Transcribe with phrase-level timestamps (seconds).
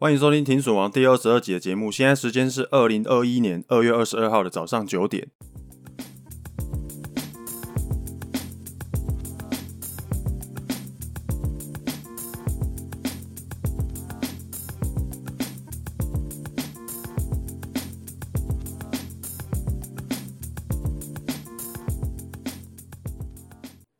[0.00, 1.90] 欢迎收听《停损王》第二十二集的节目。
[1.90, 5.28] 现在时间是二零二一年二月二十二号的早上九点。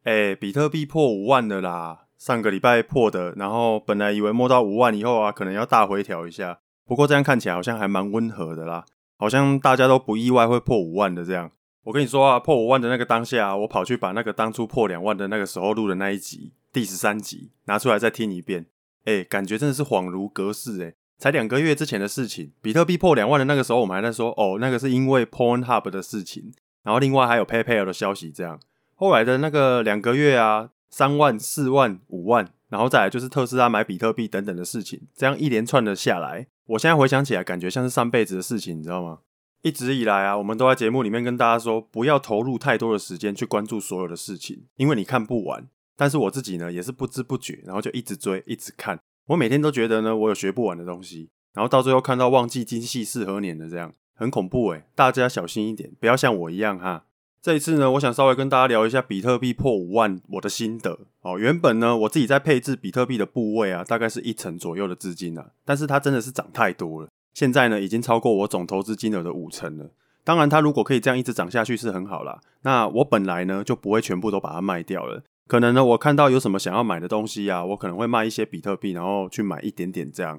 [0.04, 2.07] 哎，比特币破五万了啦！
[2.28, 6.58] 上个礼拜破的，然后本来以为摸到五万以后啊，可能要大回调一下。
[6.84, 8.84] 不过这样看起来好像还蛮温和的啦，
[9.16, 11.50] 好像大家都不意外会破五万的这样。
[11.84, 18.66] 我跟你说啊，破五万的那个当下，我跑去把那个当初破两万的那个时候录的那一集第十三集拿出来再听一遍。
[19.06, 22.52] 哎，感觉真的是恍如隔世哎，才两个月之前的事情。
[22.60, 28.60] 比特币破两万的那个时候，我们还在说哦，那个是因为 Pornhub 的事情，然后另外还有 PayPal 的消息这样。
[28.96, 30.68] 后来的那个两个月啊。
[30.90, 39.20] 三万、四万、五万，然后再来就是特斯拉买比特币等等的事情，这样一连串的下来，我现在回想起来，感觉像是上辈子的事情，你知道吗？
[39.62, 45.68] 一直以来啊，我们都在节目里面跟大家说，不要投入太多的时间去关注所有的事情，因为你看不完。
[45.96, 49.00] 但是我自己呢，也是不知不觉，然后就一直追，一直看。
[49.26, 57.06] 我每天都觉得呢，我有学不完的东西，然后到最后看到忘记今夕是何年的这样，很恐怖诶，大家小心一点，不要像我一样哈。
[57.48, 61.38] 这一次呢，我想稍微跟大家聊一下比特币破五万我的心得哦。
[61.38, 69.88] 原本呢，我自己在配置比特币的部位啊，大概是一成左右的资金啊，但是它真的是涨太多了，现在呢已经超过我总投资金额的五成了。
[70.24, 72.38] 当然，它如果可以这样一直涨下去是很好啦。
[72.64, 80.38] 那我本来呢就不会全部都把它卖掉了，可能呢我看到有什么想要买的东西啊，我可能会卖一些比特币，然后去买一点点这样。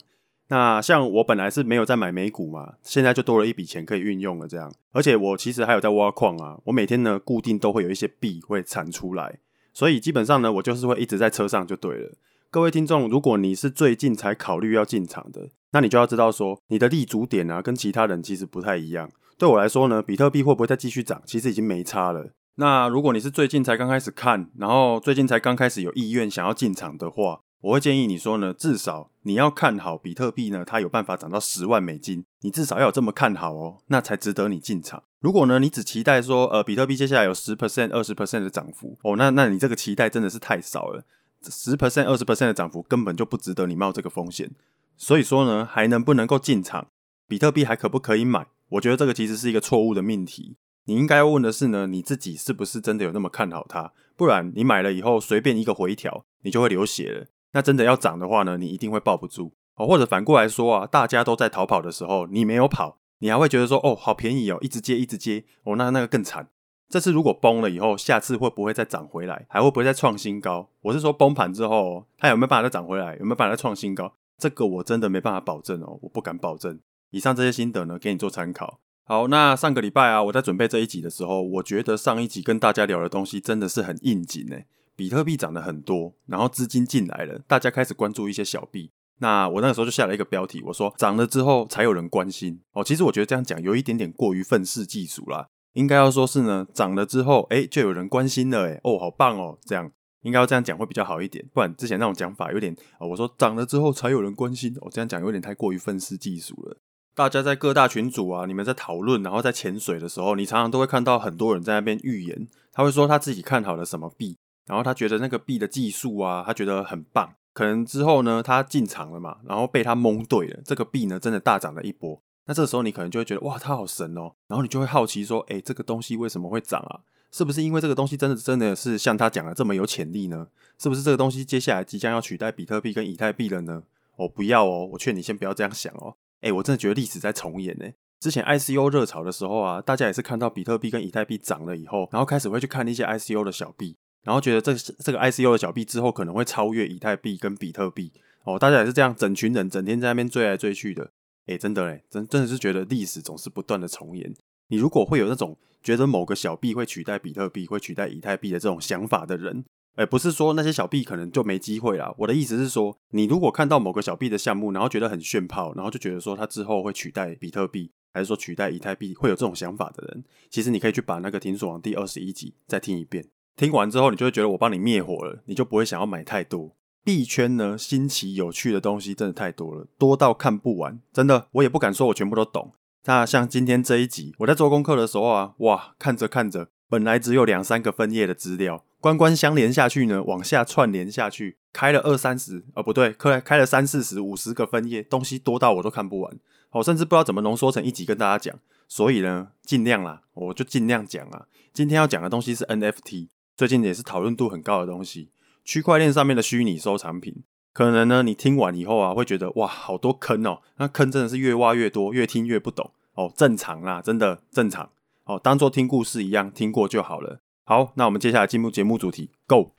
[0.50, 4.72] 那像我本来是没有在买美股嘛，现在就多了一笔钱可以运用了，这样。
[4.92, 9.40] 而且我其实还有在挖矿啊，我每天呢固定都会有一些币会产出来，
[9.74, 12.12] 所以基本上呢我就是会一直在车上就对了。
[12.50, 19.12] 各位听众，如果你是最近才考虑要进场的，那你就要知道说你的立足点啊跟其他人其实不太一样。
[19.38, 22.32] 对我来说呢，比特币会不会再继续涨，其实已经没差了。
[22.56, 35.04] 那如果你是最近才刚开始看，然后最近才刚开始有意愿想要进场的话，我会建议你说呢，至少你要看好比特币呢，它有办法涨到十万美金，你至少要有这么看好哦，那才值得你进场。
[35.20, 41.04] 如果呢，你只期待说，呃，比特币接下来有十 percent、二十 percent 的涨幅哦，那那你这个期待真的是太少了，
[41.44, 44.50] 十 percent、二十 percent 的涨幅根本就不值得你冒这个风险。
[44.96, 46.88] 所以说呢，还能不能够进场？
[47.28, 48.48] 比特币还可不可以买？
[48.70, 50.56] 我觉得这个其实是一个错误的命题。
[50.86, 53.92] 你应该要问的是呢，你自己是不是真的有那么看好它？
[54.16, 57.28] 不然你买了以后，随便一个回调，你就会流血了。
[57.54, 59.88] 那真的要涨的话呢，你一定会抱不住哦。
[59.88, 66.50] 或者反过来说啊，大家都在逃跑的时候，你没有跑，你还会觉得说，哦，好便宜哦，一直接一直接哦，那那个更惨。
[66.88, 69.46] 这次如果崩了以后，下次会不会再涨回来？
[69.48, 70.70] 还会不会再创新高？
[70.82, 73.16] 我是说崩盘之后，它有没有办法再涨回来？
[73.18, 74.14] 有没有办法再创新高？
[74.38, 76.80] 这个我真的没办法保证哦，我不敢保证。
[77.12, 78.80] 以上这些心得呢，给你做参考。
[79.04, 84.66] 好，那上个礼拜啊，我在准备这一集的时候，我觉得上一集跟大家聊的东西真的是很应景诶。
[85.00, 88.92] 比特币涨得很多，然后资金进来了，大家开始关注一些小币。
[89.20, 92.84] 那我那个时候就下了一个标题，我说涨了之后才有人关心哦。
[92.84, 99.90] 其实我觉得这样讲有一点点过于愤世嫉俗啦，应该要说是呢，涨了之后，诶，就有人关心了，诶，哦，好棒哦，这样
[100.24, 106.78] 应该要这样讲会比较好一点，不然之前那种讲法有点，哦，我说涨了之后才有人关心，哦，这样讲有点太过于愤世嫉俗了。
[107.16, 114.38] 大家在各大群组啊，你们在讨论，然后在潜水的时候，你常常都会看到很多人在那边预言，他会说他自己看好了什么币。
[114.70, 117.34] 然后他觉得那个币的技术啊，他觉得很棒。
[117.54, 122.22] 可能之后呢，他进场了嘛，然后被他蒙对了，这个币呢真的大涨了一波。
[122.46, 124.32] 那这时候你可能就会觉得哇，他好神哦。
[124.48, 127.02] 然后你就会好奇说，诶，这个东西为什么会涨啊？
[127.32, 130.48] 是不是因为这个东西真的真的是像他讲的这么有潜力呢？
[130.78, 133.84] 是不是这个东西接下来即将要取代比特币跟以太币了呢？
[134.16, 136.16] 哦，不要哦，我劝你先不要这样想哦。
[136.42, 137.86] 诶，我真的觉得历史在重演呢。
[138.20, 143.96] 之前 ICO 热潮的时候啊，大家也是看到比特币跟以太币涨了以后，然后开始会去看一些 ICO 的小币。
[144.30, 148.12] 然后觉得这这个 ICO 的小币之后可能会超越以太币跟比特币
[148.44, 151.10] 哦，大家也是这样，整群人整天在那边追来追去的，
[151.48, 154.32] 诶，真的嘞，真真的是觉得历史总是不断的重演。
[154.68, 159.66] 你如果会有那种觉得某个小币会取代比特币、会取代以太币的这种想法的人，
[159.96, 162.14] 诶，不是说那些小币可能就没机会啦。
[162.20, 173.26] 我的意思是说，你如果看到某个小币的项目，然后觉得很炫炮，然后就觉得说它之后会取代比特币，还是说取代以太币，会有这种想法的人，其实你可以去把那个停锁王第二十一集再听一遍。
[173.60, 176.78] 听完之后，你就会觉得我帮你灭火了，你就不会想要买太多。
[177.04, 180.98] 币圈呢，新奇有趣的东西真的太多了，多到看不完。
[181.12, 182.72] 真的，我也不敢说我全部都懂。
[183.04, 196.40] 那像今天这一集，我在做功课的时候啊，哇，看着看着，本来只有两三个分页的资料，关关相连下去呢，往下串联下去，开了二三十，呃不对，开开了三四十、五十个分页，东西多到我都看不完，
[196.72, 198.58] 我甚至不知道怎么浓缩成一集跟大家讲。
[198.88, 201.48] 所以呢，尽量啦，我就尽量讲啊。
[201.74, 203.28] 今天要讲的东西是 NFT，
[203.60, 205.28] 最近也是讨论度很高的东西，
[205.66, 207.44] 区块链上面的虚拟收藏品。
[207.74, 214.90] 可能呢，你听完以后啊，会觉得哇，好多坑哦，那坑真的是越挖越多，越听越不懂哦，正常啦，真的正常
[215.26, 217.42] 哦，当做听故事一样听过就好了。
[217.66, 219.74] 好，那我们接下来进入节目主题，Go。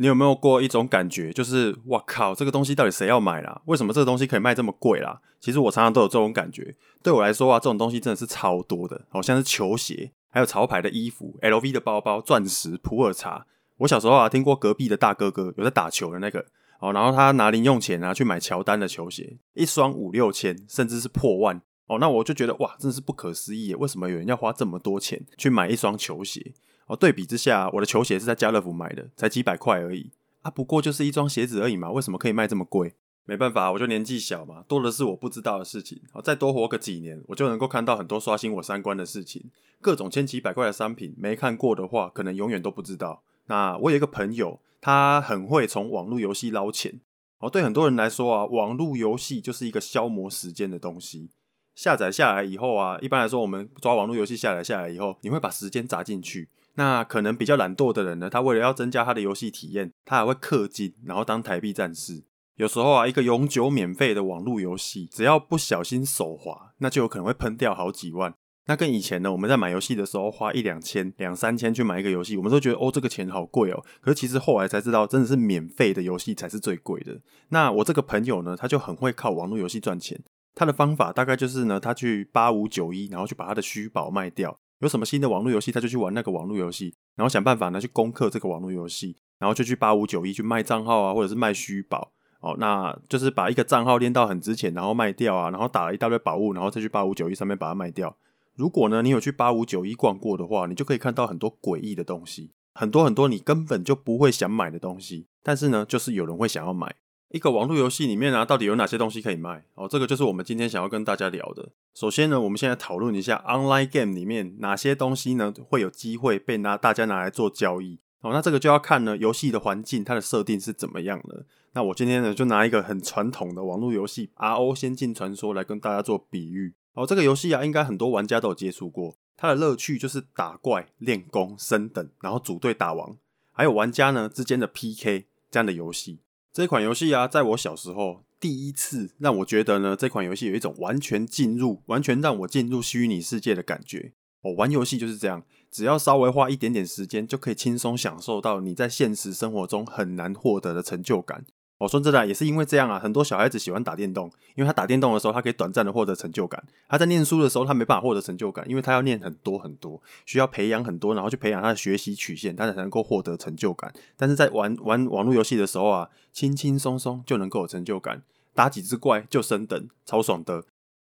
[0.00, 3.60] 你有没有过一种感觉，就是哇靠，这个东西到底谁要买啦？
[3.66, 5.20] 为什么这个东西可以卖这么贵啦？
[5.38, 6.74] 其实我常常都有这种感觉。
[7.02, 13.44] 对我来说啊，这种东西真的是超多的，好像是球鞋，还有潮牌的衣服、LV 的包包、钻石、普洱茶。
[13.76, 16.46] 我小时候啊，听过隔壁的大哥哥有在打球的那个
[16.78, 21.98] 哦，然后他拿零用钱啊去买乔丹的球鞋，一双五六千，甚至是破万哦。
[21.98, 26.54] 那我就觉得哇，真的是不可思议，为什么有人要花这么多钱去买一双球鞋？
[26.90, 30.10] 哦，对比之下，我的球鞋是在家乐福买的，才几百块而已
[30.42, 30.50] 啊！
[30.50, 32.94] 不过就是一双鞋子而已嘛，为什么可以卖这么贵？
[33.26, 36.02] 没办法，我就年纪小嘛，多的是我不知道的事情。
[36.12, 39.52] 好，再多活个几年，我就能够看到很多刷新我三观的事情。
[39.80, 43.22] 各种千奇百怪的商品，没看过的话，可能永远都不知道。
[43.46, 46.98] 那我有一个朋友，他很会从网络游戏捞钱。
[47.38, 51.30] 哦，对很多人来说啊，网络游戏就是一个消磨时间的东西。
[51.76, 56.48] 下载下来以后啊，一般来说，我们抓网络游戏下载下来以后，你会把时间砸进去。
[56.74, 62.24] 那可能比较懒惰的人呢，他为了要增加他的游戏体验，他还会氪金，然后当台币战士。
[62.56, 68.34] 有时候啊，一个永久免费的网络游戏，只要不小心手滑，那就有可能会喷掉好几万。
[68.66, 73.82] 那跟以前呢，我们在买游戏的时候花一两千、两三千去买一个游戏，我们都觉得哦，这个钱好贵哦。
[74.00, 77.18] 可是其实后来才知道，真的是免费的游戏才是最贵的。
[77.48, 80.22] 那我这个朋友呢，他就很会靠网络游戏赚钱。
[80.54, 84.60] 他的方法大概就是呢，他去八五九一，然后去把他的虚宝卖掉。
[84.80, 98.16] 有什么新的网络游戏，他就去玩那个网络游戏，然后想办法呢去攻克这个网络游戏，然后就去八五九一去卖账号啊，或者是卖虚宝哦，那就是把一个账号练到很值钱，然后卖掉啊，然后打了一大堆宝物，然后再去八五九一上面把它卖掉。
[98.56, 106.96] 如果呢你有去八五九一逛过的话，你就可以看到很多诡异的东西，很多很多你根本就不会想买的东西，但是呢就是有人会想要买。
[107.30, 109.64] 一个网络游戏里面啊，到底有哪些东西可以卖？
[109.74, 111.70] 哦，这个就是我们今天想要跟大家聊的。
[111.94, 118.00] 首先呢，我们现在讨论一下 online game 里面哪些东西呢会有机会被拿大家拿来做交易。
[118.22, 121.46] 哦，那这个就要看呢游戏的环境它的设定是怎么样的。
[121.72, 126.74] 那我今天呢就拿一个很传统的网络游戏 RO 仙境传说来跟大家做比喻。
[126.94, 129.14] 哦，这个游戏啊，应该很多玩家都有接触过。
[129.36, 133.16] 它的乐趣就是打怪、练功、升等，然后组队打王，
[133.52, 136.18] 还有玩家呢之间的 PK 这样的游戏。
[136.60, 144.12] 这款游戏啊，在我小时候第一次让我觉得呢，这款游戏有一种完全进入、完全让我进入虚拟世界的感觉。
[144.42, 151.46] 哦，玩游戏就是这样，只要稍微花一点点时间，就可以轻松享受到你在现实生活中很难获得的成就感。
[151.80, 156.62] 我说真的，也是因为这样啊，很多小孩子喜欢打电动，因为他打电动的时候，他可以短暂的获得成就感。
[156.86, 163.90] 他在念书的时候，他没办法获得成就感，因为他要念很多很多，需要培养很多，然后去培养他的学习曲线，他才能够获得成就感。
[164.18, 168.22] 但是在玩玩网络游戏的时候啊，轻轻松松就能够有成就感，
[168.54, 170.64] 打几只怪就升等，超爽的。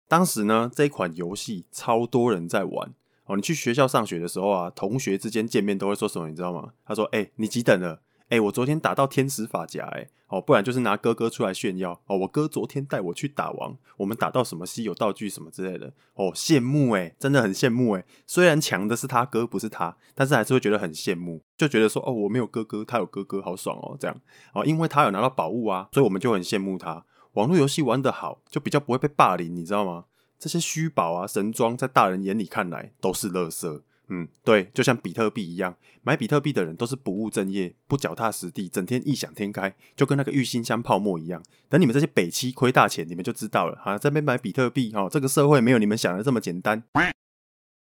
[0.08, 2.94] 当时呢，这一款游戏超多人在玩
[3.26, 3.36] 哦。
[3.36, 6.72] 你去学校上学的时候啊，同学之间见面都会说什么，你知道吗？
[6.86, 8.00] 他说：“欸，你几等了？”
[8.32, 18.06] 哎、我昨天打到天使发夹，哎，哦，不然就是拿哥哥出来炫耀，哦，我哥昨天带我去打王，我们打到什么稀有道具什么之类的，哦，羡慕哎，真的很羡慕哎。
[18.26, 24.16] 虽然强的是他哥，不是他，但是还是会觉得很羡慕，就觉得说，哦，我没有哥哥，他有哥哥，好爽哦，这样，
[24.54, 27.06] 哦，因为他有拿到宝物啊，所以我们就很羡慕他。
[27.34, 30.06] 网络游戏玩得好，就比较不会被霸凌，你知道吗？
[30.40, 33.82] 这些虚宝啊、神装，在大人眼里看来都是垃圾。
[34.14, 41.42] 嗯，对，就像比特币一样，买比特币的人都是不务正业、不脚踏实地，整天异想天开，就跟那个郁金香泡沫一样。
[41.70, 43.78] 等你们这些北七亏大钱，你们就知道了。
[43.78, 46.84] 哈，在这边买比特币，哦，这个社会没有你们想的这么简单。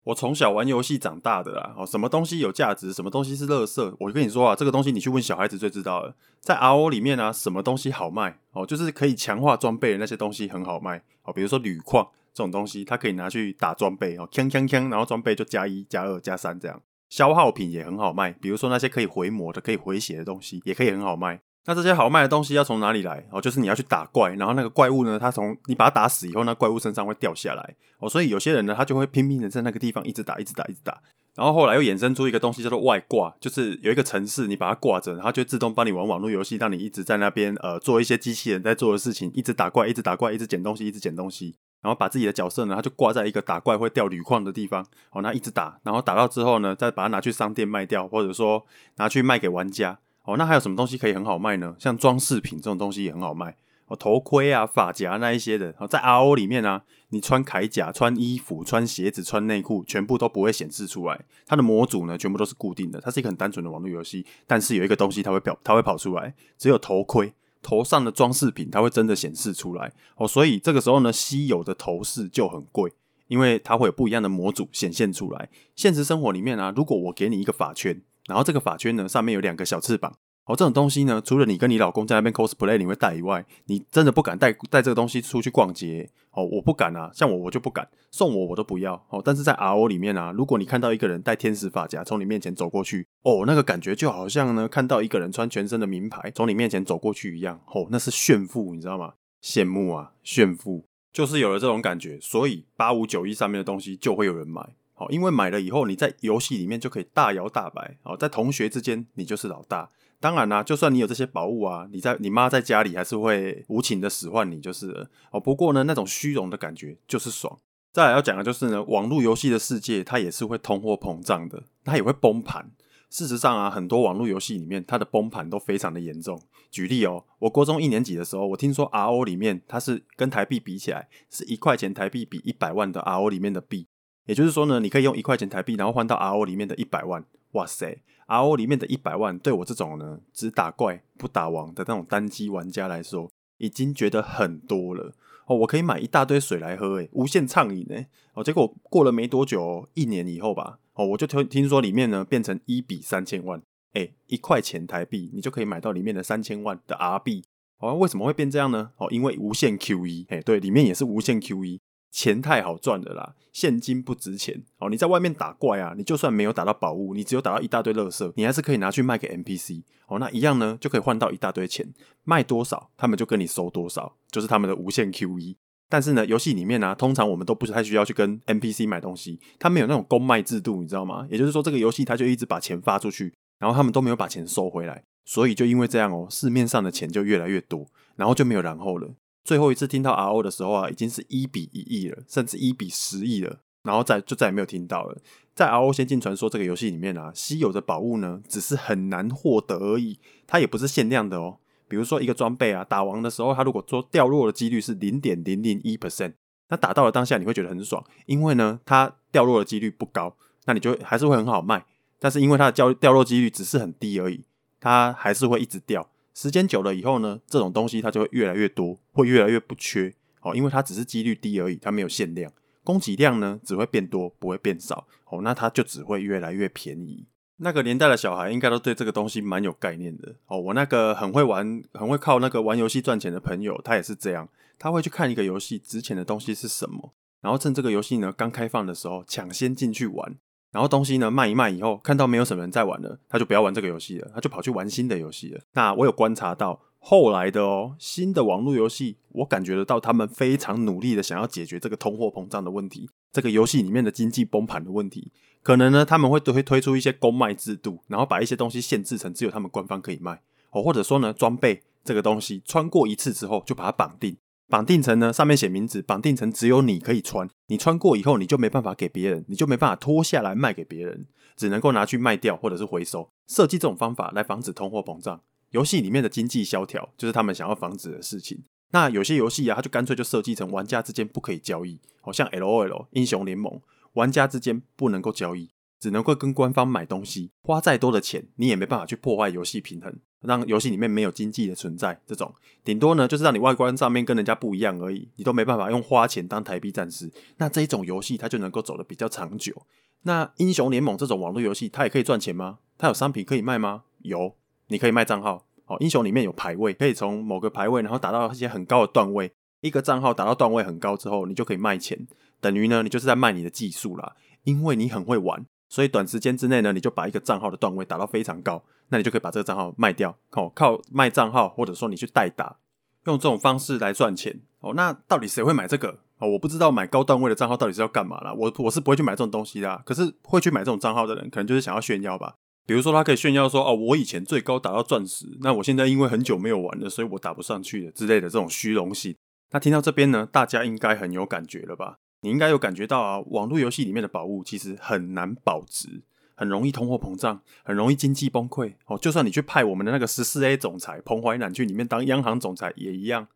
[0.06, 6.16] 我从小玩游戏长大的啦，哦，什么东西有价值，什么东西是垃圾，我跟你说啊，这个东西你去问小孩子最知道了。
[6.40, 8.40] 在 RO 里面啊，什么东西好卖？
[8.54, 11.04] 哦，就是可以强化装备的那些东西很好卖。
[11.24, 12.08] 哦，比如说铝矿。
[12.36, 16.82] 这种东西它可以拿去打装备哦，锵锵锵，然后装备就加一、加二、加三这样。
[17.08, 21.40] 消耗品也很好卖，比如说那些可以回魔的、可以回血的东西，也可以很好卖。
[21.66, 23.26] 那这些好卖的东西要从哪里来？
[23.32, 28.08] 哦，就是你要去打怪，然后那个怪物呢，它从你把它打死以后，那怪物身上会掉下来哦。
[28.08, 31.02] 所以有些人呢，他就会拼命的在那个地方一直打、一直打、一直打。
[31.36, 51.76] 然后后来又衍生出一个东西叫做外挂，就是有一个程式，你把它挂着，然后就自动帮你玩网络游戏，让你一直在那边呃做一些机器人在做的事情，一直打怪，一直打怪，一直捡东西，一直捡东西，然后把自己的角色呢，它就挂在一个打怪会掉铝矿的地方，哦，那一直打，然后打到之后呢，再把它拿去商店卖掉，或者说拿去卖给玩家，哦，那还有什么东西可以很好卖呢？
[51.80, 53.56] 像装饰品这种东西也很好卖。
[53.88, 61.24] 哦，头盔啊、发夹那一些的，在 RO 里面啊，你穿铠甲、穿衣服、穿鞋子、穿内裤，全部都不会显示出来。
[61.46, 63.00] 它的模组呢，全部都是固定的。
[63.00, 69.94] 它是一个很单纯的网络游戏，但是有一个东西它会表，它会跑出来，只有头盔头上的装饰品，它会真的显示出来。
[70.16, 72.92] 哦，所以这个时候呢，稀有的头饰就很贵，
[73.28, 75.48] 因为它会有不一样的模组显现出来。
[75.76, 80.18] 现实生活里面啊，如果我给你一个发圈，然后这个发圈呢，上面有两个小翅膀。
[80.46, 86.08] 哦，这种东西呢，除了你跟你老公在那边 cosplay 你会戴以外，你真的不敢带带这个东西出去逛街。
[86.34, 88.94] 哦，我不敢啊，像我我就不敢，送我我都不要。
[89.10, 97.60] 哦，但是在 RO 里面啊，如果你看到一个人戴天使发夹从你面前走过去，哦，那个感觉就好像呢看到一个人穿全身的名牌从你面前走过去一样。
[97.74, 99.14] 哦，那是炫富，你知道吗？
[99.42, 104.62] 羡慕啊，炫富，就是有了这种感觉，所以八五九一上面的东西就会有人买。
[104.98, 107.98] 好，因为买了以后，你在游戏里面就可以大摇大摆。
[108.02, 109.92] 好，在同学之间，你就是老大。
[110.22, 115.40] 当然啦、就算你有这些宝物啊，你在你妈在家里还是会无情的使唤你，就是了哦。
[115.40, 117.60] 不过呢，那种虚荣的感觉就是爽。
[117.92, 122.72] 再来要讲的就是呢，网络游戏的世界它也是会通货膨胀的，它也会崩盘。
[123.10, 126.42] 事实上啊，很多网络游戏里面它的崩盘都非常的严重。
[126.72, 133.88] 举例哦，我国中一年级的时候，我听说 RO 里面它是跟台币比起来，是一块钱台币比一百万的 RO 里面的币。
[134.26, 137.24] 也就是说呢，你可以用一块钱台币，然后换到 RO 里面的一百万。
[137.52, 143.30] 哇塞，RO 里面的一百万，对我这种呢只打怪不打王的那种单机玩家来说，
[143.60, 145.14] 已经觉得很多了
[145.46, 145.56] 哦。
[145.58, 148.08] 我可以买一大堆水来喝，诶，无限畅饮诶。
[148.34, 153.62] 哦，结果过了没多久，一年以后吧，哦，我就听听说里面呢变成一比三千万，
[153.94, 157.46] 诶，一块钱台币你就可以买到里面的三千万的 R 币。
[157.78, 158.92] 哦，为什么会变这样呢？
[158.98, 161.80] 哦，因为无限 QE，诶，对，里面也是无限 QE。
[162.16, 164.90] 钱太好赚了啦，现金不值钱哦。
[164.90, 170.18] 你在外面打怪啊，你就算没有打到宝物，你只有打到一大堆垃圾，你还是可以拿去卖给 NPC 哦。
[170.18, 171.94] 那一样呢，就可以换到一大堆钱，
[172.24, 175.58] 卖多少他们就跟你收多少，就是他们的无限 QE。
[175.90, 181.28] 但是呢，游戏里面呢、通常我们都不太需要去跟 NPC 买东西，他们有那种公卖制度，你知道吗？
[181.30, 189.16] 也就是说，这个游戏它就一直把钱发出去，然后他们都没有把钱收回来，所以就因为这样哦，市面上的钱就越来越多，然后就没有然后了。
[189.46, 195.18] 最后一次听到 RO 的时候啊，已经是一比一亿了，甚至一比十亿了，然后再就再也没有听到了。
[195.54, 201.60] 在 RO 仙境传说这个游戏里面啊，稀有的宝物呢，只是很难获得而已，它也不是限量的哦。
[201.88, 206.34] 比如说一个装备啊，打王的时候，它如果说掉落的几率是零点零零一 percent，
[206.70, 210.36] 那打到了当下你会觉得很爽，因为呢，它掉落的几率不高，
[210.66, 211.86] 那你就还是会很好卖。
[212.18, 214.44] 但是因为它的掉掉落几率只是很低而已，
[214.80, 216.10] 它还是会一直掉。
[216.36, 222.52] 时间久了以后呢，这种东西它就会越来越多，会越来越不缺哦，因为它只是几率低而已，它没有限量，
[222.84, 227.26] 供给量呢只会变多，不会变少哦，那它就只会越来越便宜。
[227.58, 230.60] 那个年代的小孩应该都对这个东西蛮有概念的哦。
[230.60, 240.36] 我那个很会玩、很会靠那个玩游戏赚钱的朋友，他也是这样，他会去看一个游戏值钱的东西是什么，然后趁这个游戏呢刚开放的时候抢先进去玩。
[240.76, 245.62] 然后东西呢卖一卖以后，看到没有什么人在玩了，他就不要玩这个游戏了，他就跑去玩新的游戏了。
[245.72, 255.32] 那我有观察到后来的哦，新的网络游戏，我感觉得到他们非常努力的想要解决这个通货膨胀的问题，这个游戏里面的经济崩盘的问题。
[255.64, 260.42] 可能呢他们会会推出一些公卖制度，然后把一些东西限制成只有他们官方可以卖
[260.72, 264.36] 哦，或者说呢装备这个东西穿过一次之后就把它绑定。
[264.68, 273.30] 绑定成呢，上面写名字，绑定成只有你可以穿，你穿过以后你就没办法给别人，你就没办法脱下来卖给别人，只能够拿去卖掉或者是回收。
[273.48, 278.64] 设计这种方法来防止通货膨胀，游戏里面的经济萧条就是他们想要防止的事情。
[278.92, 283.82] 那有些游戏啊，它就干脆就设计成玩家之间不可以交易，好像 LOL 英雄联盟，
[284.14, 285.70] 玩家之间不能够交易。
[286.06, 292.22] 只能够跟官方买东西，花再多的钱，你也没办法去破坏游戏平衡，让游戏里面没有经济的存在。
[292.28, 297.32] 这种顶多呢，就是让你外观上面跟人家不一样而已，你都没办法用花钱当台币战士。
[297.58, 299.74] 那这一种游戏它就能够走得比较长久。
[300.22, 302.78] 那英雄联盟这种网络游戏，它也可以赚钱吗？
[303.00, 304.04] 它有商品可以卖吗？
[304.20, 304.56] 有，
[304.90, 305.66] 你可以卖账号。
[305.88, 309.52] 哦，英雄里面有排位，可以从某个排位，然后达到一些很高的段位。
[309.82, 312.28] 一个账号达到段位很高之后，你就可以卖钱，
[312.62, 315.66] 等于呢，你就是在卖你的技术啦，因为你很会玩。
[315.88, 322.78] 所以短时间之内呢，你就把一个账号的段位打到非常高，那你就可以把这个账号卖掉，哦靠卖账号，或者说你去代打，
[323.26, 324.62] 用这种方式来赚钱。
[324.80, 326.20] 哦，那到底谁会买这个？
[326.38, 328.54] 啊，我不知道买高段位的账号到底是要干嘛啦。
[328.54, 330.02] 我我是不会去买这种东西的啊。
[330.06, 332.56] 可是会去买这种账号的人，可能就是想要炫耀吧。
[332.86, 339.36] 比如说，他可以炫耀说：“哦，我以前最高打到钻石，那我现在因为很久没有玩了，所以我打不上去了之类的这种虚荣心。”
[339.72, 342.18] 那听到这边呢，大家应该很有感觉了吧？
[342.42, 346.22] 你应该有感觉到啊，网络游戏里面的宝物其实很难保值，
[346.54, 348.94] 很容易通货膨胀，很容易经济崩溃。
[349.08, 353.48] 哦，就算你去派我们的那个十四 A 总裁彭淮南去里面当央行总裁也一样，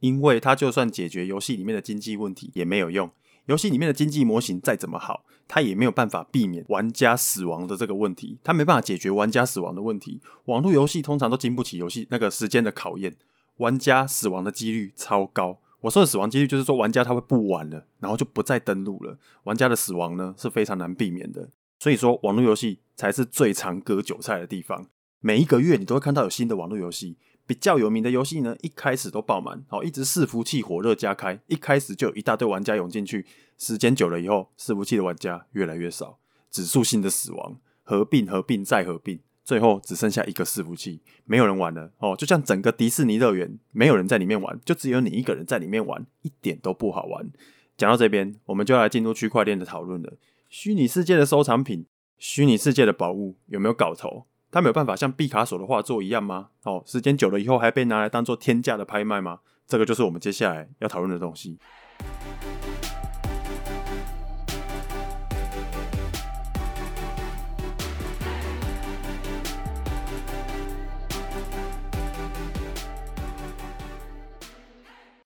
[0.00, 3.10] 因为他就算解决游戏里面的经济问题也没有用。
[3.46, 10.20] 游戏里面的经济模型再怎么好，它也没有办法避免玩家死亡的这个问题，它没办法解决玩家死亡的问题。
[10.46, 13.14] 网络游戏通常都经不起游戏那个时间的考验，
[13.58, 15.60] 玩家死亡的几率超高。
[15.80, 19.18] 我说的死亡几率就是说玩家他会不玩了，然后就不再登录了。
[19.44, 24.86] 玩家的死亡呢是非常难避免的，所以说网络游戏才是最常割韭菜的地方。
[25.20, 27.16] 每一个月你都会看到有新的网络游戏。
[27.48, 33.24] 比较有名的游戏呢，一开始都爆满，好，一直伺服器火热加开，一开始就有一大堆玩家涌进去。
[33.56, 36.18] 时间久了以后，伺服器的玩家越来越少，
[36.50, 41.92] 指数性的死亡，合并、合并再合并，最后只剩下一个伺服器，没有人玩了。
[41.98, 47.30] 哦，就像整个迪士尼乐园，没有人在里面玩，就只有你一个人在里面玩，一点都不好玩。
[47.76, 50.14] 讲到这边，我们就要来进入区块链的讨论了。
[50.48, 51.86] 虚拟世界的收藏品，
[52.18, 54.26] 虚拟世界的宝物，有没有搞头？
[54.50, 56.48] 它没有办法像毕卡索的画作一样吗？
[56.64, 59.38] 哦，时间久了以后还被拿来当做天价的拍卖吗？
[59.68, 61.56] 这个就是我们接下来要讨论的东西。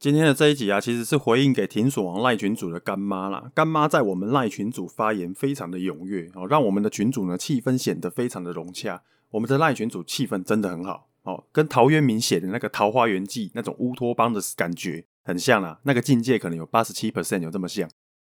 [0.01, 3.53] 今天的这一集啊，其实是回应给停损王赖群主的干妈啦。
[3.55, 9.03] 干妈在我们赖群主发言非常的踊跃哦，让我们的群主呢气氛显得非常的融洽。
[9.31, 15.79] 我们的赖群主气氛真的很好哦，跟陶渊明写的那个《桃花源记》那种乌托邦的感觉很像啊。
[15.83, 17.87] 那个境界可能有八十七 percent 有这么像，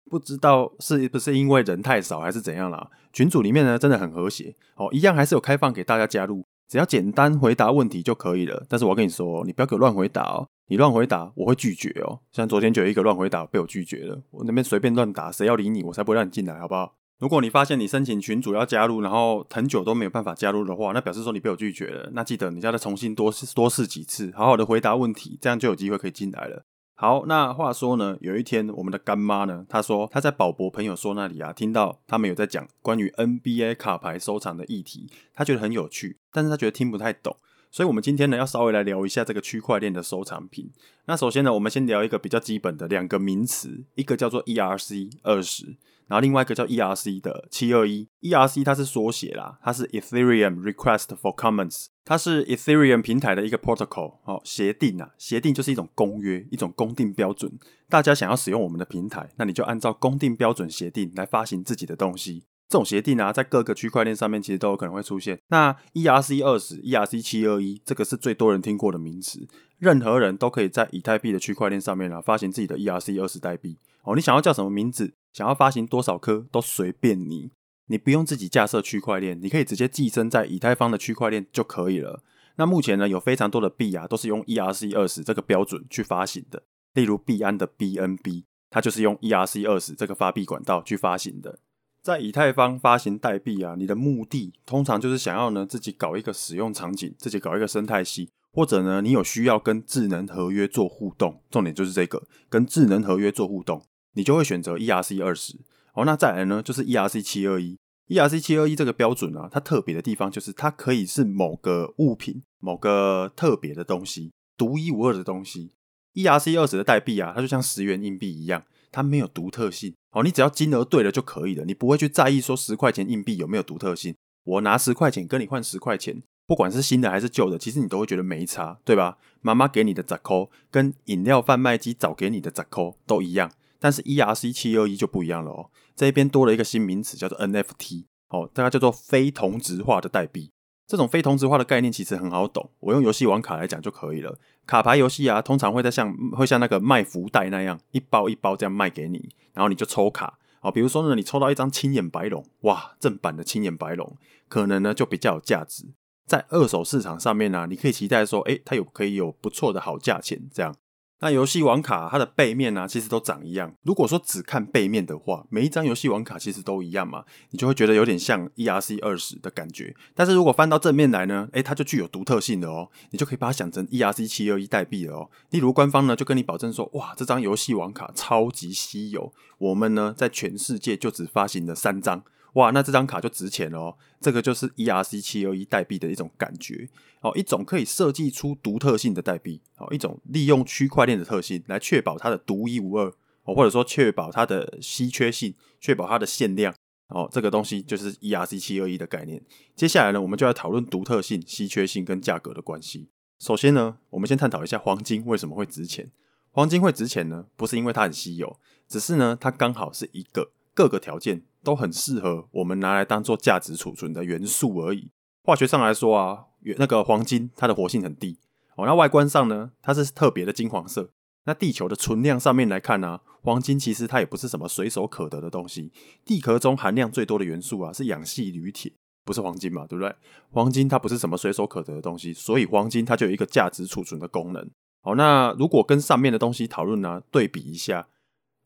[0.09, 2.91] 不知道是不是因为人太少还是怎样啦。
[3.13, 8.65] 群组里面呢真的很和谐哦，一样还是有开放给大家加入，只要简单回答问题就可以了。
[8.69, 10.47] 但是我跟你说，你不要给我乱回答哦。
[10.67, 12.17] 你乱回答，我会拒绝哦。
[12.31, 16.95] 像昨天就有一个乱回答被我拒绝了，我那边随便乱答，谁要理你，我才不会让你进来，好不好？
[17.19, 22.09] 如果你发现你申请群主要加入，然后很久都没有办法加入的话，那表示说你被我拒绝了。
[22.13, 26.63] 那记得你要再重新多试多试几次，好好的回答问题，这样就有机会可以进来了。
[27.01, 37.35] 好，那话说呢，有一天我们的干妈呢，她说她在宝博朋友说那里啊，听到他们有在讲关于 NBA 卡牌收藏的议题，她觉得很有趣，但是她觉得听不太懂。
[37.71, 40.69] 所以，我们今天呢，要稍微来聊一下这个区块链的收藏品。
[41.05, 48.09] 那首先呢，我们先聊一个比较基本的两个名词，一个叫做 ERC 二十，然后另外一个叫 ERC 的七二一。
[48.21, 57.57] ERC 它是缩写啦，它是 Ethereum Request for Comments，它是 Ethereum 平台的一个 protocol 哦，协定啊，协定就是一种公约，一种公定标准。
[57.87, 62.43] 大家想要使用我们的平台，那你就按照公定标准协定来发行自己的东西。
[62.71, 65.37] 这种协定啊，在各个区块链上面其实都有可能会出现。
[65.49, 69.45] 那 ERC 二十、ERC 七二一，这个是最多人听过的名词。
[69.77, 73.77] 任何人都可以在以太币的区块链上面啊，发行自己的 ERC 二十代币。
[74.03, 77.51] 哦，你想要叫什么名字，想要发行多少颗，都随便你。
[77.87, 82.23] 你不用自己架设区块链，你可以直接寄生在以太坊的区块链就可以了。
[82.55, 86.63] 那目前呢，有非常多的币啊，都是用 ERC 二十这个标准去发行的。
[86.93, 91.59] 例如币安的 BNB，它就是用 ERC 二十这个发币管道去发行的。
[92.01, 105.59] 在以太坊发行代币啊，你的目的通常就是想要呢自己搞一个使用场景，自己搞一个生态系，或者呢你有需要跟智能合约做互动，重点就是这个跟智能合约做互动，你就会选择 ERC 二十。
[105.93, 115.71] 好，那再来呢就是 ERC 七二一，ERC 七二一这个标准啊，它特别的地方就是它可以是某个物品、某个特别的东西、独一无二的东西。
[116.15, 118.63] ERC 二十的代币啊，它就像十元硬币一样。
[118.91, 124.15] 它没有独特性，哦，你只要金额对了就可以了，你不会去在意说十块钱硬币有没有独特性。
[124.43, 129.17] 我拿十块钱跟你换十块钱，不管是新的还是旧的，其实你都会觉得没差，对吧？
[129.41, 140.51] 妈妈给你的折扣跟饮料贩卖机早给你的折扣都一样，但是 ERC 七二一就不一样了哦，这边多了一个新名词叫做 NFT，哦，大概叫做非同质化的代币。
[140.91, 144.37] 这种非同质化的概念其实很好懂，我用游戏王卡来讲就可以了。
[144.67, 150.69] 卡牌游戏啊，通常会在像会像那个卖福袋那样，一包一包这样卖给你，然后你就抽卡啊。
[150.69, 154.17] 比如说呢，你抽到一张青眼白龙，哇，正版的青眼白龙，
[154.49, 155.85] 可能呢就比较有价值，
[156.27, 160.75] 在二手市场上面呢、啊，你可以期待说，诶，它有可以有不错的好价钱这样。
[161.21, 163.75] 那游戏网卡它的背面呢、其实都长一样。
[163.83, 169.95] 如果说只看背面的话，每一张游戏网卡其实都一样嘛，你就会觉得有点像 ERC 二十的感觉。
[170.15, 175.29] 但是如果翻到正面来呢，诶，它就具有独特性的哦，你就可以把它想成 ERC 七二一代币了哦。
[175.51, 182.23] 例如官方呢就跟你保证说，哇，这张游戏网卡超级稀有，我们呢在全世界就只发行了三张。
[182.53, 183.97] 哇，那这张卡就值钱了哦。
[184.19, 186.89] 这个就是 ERC 七二一代币的一种感觉
[187.21, 193.07] 哦，一种可以设计出独特性的代币哦，一种利用区块链的特性来确保它的独一无二
[193.43, 196.75] 哦，或者说确保它的稀缺性，确保它的限量
[197.07, 197.27] 哦。
[197.31, 199.41] 这个东西就是 ERC 七二一的概念。
[199.75, 203.09] 接下来呢，我们就来讨论独特性、稀缺性跟价格的关系。
[203.39, 206.11] 首先呢，我们先探讨一下黄金为什么会值钱。
[206.51, 211.43] 黄金会值钱呢，不是因为它很稀有，只是呢，它刚好是一个各个条件。
[211.63, 215.09] 都很适合我们拿来当做价值储存的元素而已。
[215.43, 216.45] 化学上来说啊，
[216.77, 218.37] 那个黄金它的活性很低
[218.75, 218.85] 哦。
[218.85, 221.11] 那外观上呢，它是特别的金黄色。
[221.45, 225.91] 那地球的存量上面来看呢，黄金其实它也不是什么随手可得的东西。
[226.23, 228.93] 地壳中含量最多的元素啊是氧系铝铁，
[229.25, 230.15] 不是黄金嘛，对不对？
[230.51, 234.69] 黄金它不是什么随手可得的东西，所以黄金它就有一个价值储存的功能。
[235.01, 238.07] 好，那如果跟上面的东西讨论呢，对比一下。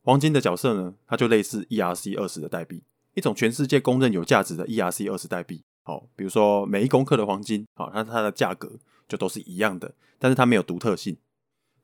[0.06, 2.80] 黄金的角色呢，它就类似 ERC 二十的代币，
[3.14, 5.64] 一种全世界公认有价值的 ERC 二十代币。
[5.82, 11.16] 好，比如说每一公克的黄金，好，它它的价格就都是一样的，但是它没有独特性。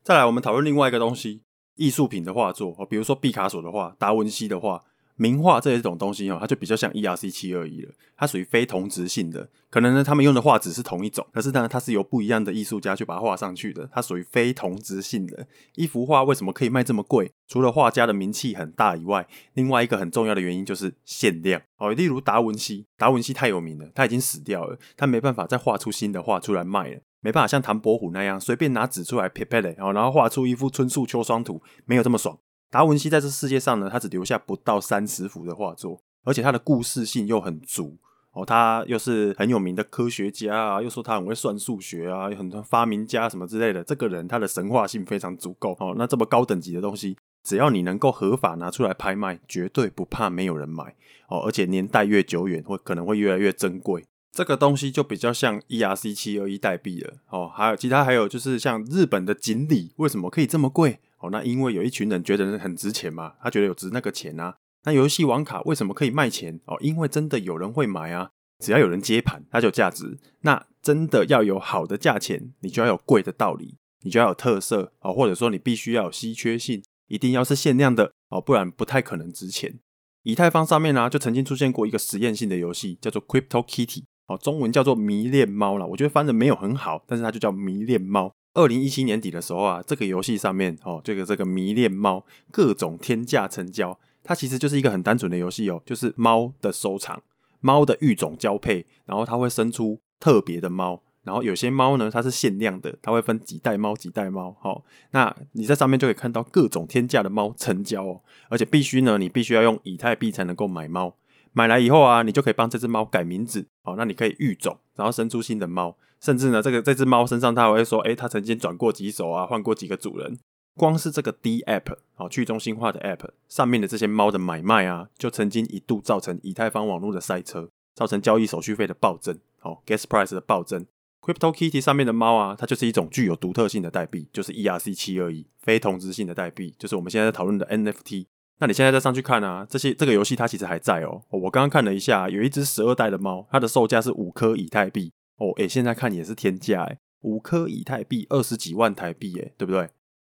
[0.03, 1.41] 再来，我们讨论另外一个东西，
[1.75, 4.85] 艺术品的画作，比如说毕卡索的画、达文西的画。
[5.15, 9.49] 名画这一种东西哦，它就比较像 ERC 七二一了，它属于非同质性的。
[9.69, 15.47] 可能呢，他们用的画纸是同一种，可是呢，它是由不一样的艺术家去把它画上去的，它属于非同质性的。
[15.75, 17.31] 一幅画为什么可以卖这么贵？
[17.47, 21.91] 除了画家的名气很大以外，另外一个很重要的原因就是限量哦。
[21.93, 32.37] 例如达文西，达文西太有名了，他已经死掉了，他没办法再画出新的画出来卖了，没办法像唐伯虎那样随便拿纸出来撇撇嘞，然后画出一幅春树秋霜图，没有这么爽。
[32.73, 37.95] 达文西在这世界上呢，他只留下不到三十幅的画作，而且他的故事性又很足
[38.31, 38.43] 哦。
[38.43, 43.83] 他又是很有名的科学家啊，又说他很会算数学啊，有很多发明家什么之类的。
[43.83, 45.93] 这个人他的神话性非常足够哦。
[45.95, 50.95] 那这么高等级的东西，只要你能够合法拿出来拍卖，绝对不怕没有人买
[51.27, 51.41] 哦。
[51.45, 54.03] 而且年代越久远，会可能会越来越珍贵。
[54.31, 57.51] 这个东西就比较像 ERC 七二一代币了哦。
[57.53, 60.97] 还有其他还有就是像日本的锦鲤，为什么可以这么贵？
[61.23, 64.57] 哦，那因为有一群人觉得很值钱嘛，他觉得有值那个钱啊。
[64.83, 66.59] 那游戏网卡为什么可以卖钱？
[66.65, 70.19] 哦，因为真的有人会买啊，只要有人接盘，它就有价值。
[70.41, 79.79] 那真的要有好的价钱，你就要有贵的道理，你就要有特色哦，或者说你必须要有稀缺性，一定要是限量的哦，不然不太可能值钱。
[80.23, 85.85] 以太坊上面呢，就曾经出现过一个实验性的游戏，叫做 Crypto Kitty，哦，中文叫做迷恋猫啦。
[85.85, 88.35] 我觉得翻的没有很好，但是它就叫迷恋猫。
[88.53, 97.21] 二零一七年底的时候啊，这个游戏上面哦，这个这个迷恋猫各种天价成交，它其实就是一个很单纯的游戏哦，就是猫的收藏，
[97.61, 111.15] 猫的育种交配，然后它会生出特别的猫，然后有些猫呢，它是限量的，它会分几代猫几代猫，好，那你在上面就可以看到各种天价的猫成交哦，而且必须呢，你必须要用以太币才能够买猫。
[111.53, 120.37] 买来以后啊，你就可以帮这只猫改名字，哦，那你可以育种，然后生出新的猫，甚至呢，这个这只猫身上它还会说，诶，它曾经转过几手啊，换过几个主人。
[120.75, 130.87] 光是这个 DApp，哦，去中心化的 App 上面的这些猫的买卖啊，就曾经一度造成以太坊网络的塞车，造成交易手续费的暴增，哦，Gas Price 的暴增。
[131.21, 138.25] CryptoKitty 上面的猫啊，它就是一种具有独特性的代币，就是 ERC 七二一非同质性的代币，就是我们现在在讨论的 NFT。
[138.63, 141.21] 那你现在再上去看啊，这些这个游戏它其实还在哦。
[141.31, 145.51] 我刚刚看了一下，有一只十二代的猫，它的售价是五颗以太币哦。
[145.57, 149.89] 诶，现在看也是天价诶，五颗以太币二十几万台币诶，对不对？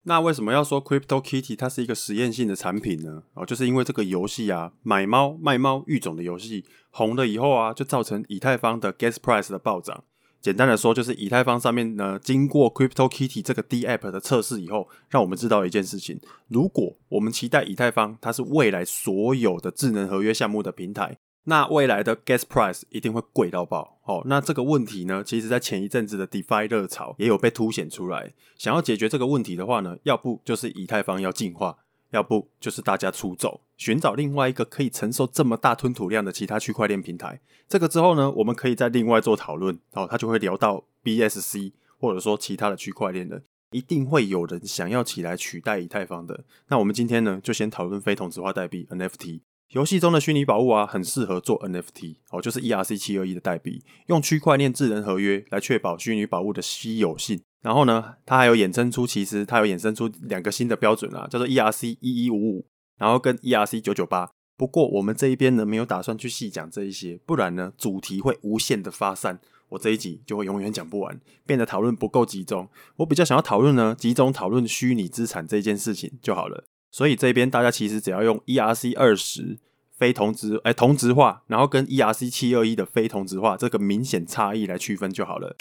[0.03, 3.23] 那为什么要说 Crypto Kitty 它是一个实验性的产品呢？
[3.35, 10.03] 哦，就是因为这个游戏啊，买猫卖猫育种的游戏红了以后啊，就造成以太坊的 Gas Price 的暴涨。
[10.47, 23.99] 简单的说，就是以太坊上面呢，经过 CryptoKitty 这个 DApp 的测试以后，让我们知道一件事情：如果我们期待以太坊它是未来所有的智能合约项目的平台，那未来的 Gas Price 一定会贵到爆。
[24.05, 28.33] 哦，那这个问题呢，其实在前一阵子的 DeFi 热潮也有被凸显出来。
[28.57, 31.79] 想要解决这个问题的话呢，要不就是以太坊要进化。
[32.11, 37.41] 要不就是大家出走，寻找另外一个可以承受这么大吞吐量的其他区块链平台。
[37.69, 39.79] 这个之后呢，我们可以再另外做讨论。
[39.93, 46.45] 哦，他就会聊到 BSC，或者说其他的区块链的，一定会有人想要起来取代以太坊的。
[46.69, 49.41] 那我们今天呢，就先讨论非同质化代币 NFT。
[49.71, 52.17] 游戏中的虚拟宝物啊，很适合做 NFT。
[52.31, 57.43] 哦，就是 ERC 七二一的代币，用区块链智能合约来确保虚拟宝物的稀有性。
[57.63, 62.67] 然后呢，它还有衍生出，其实它有衍生出两个新的标准啊，叫做 ERC 一一五五，
[62.99, 64.31] 然后跟 ERC 九九八。
[64.57, 72.67] 不过我们这一边呢，没有打算去细讲这一些，不然呢，主题会无限的发散，我这一集就会永远讲不完，变得讨论不够集中。
[72.97, 76.65] 我比较想要讨论呢，集中讨论虚拟资产这件事情就好了。
[76.91, 79.59] 所以这边大家其实只要用 ERC 二十
[79.95, 85.55] 非同质哎同质化，然后跟 ERC 七二一的非同质化这个明显差异来区分就好了。